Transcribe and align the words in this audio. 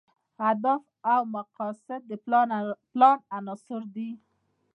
اهداف 0.47 0.83
او 1.13 1.21
مقاصد 1.35 2.01
د 2.09 2.11
پلان 2.93 3.17
عناصر 3.37 3.81
دي. 3.95 4.09